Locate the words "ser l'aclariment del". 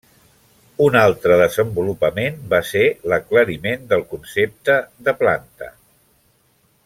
2.71-4.05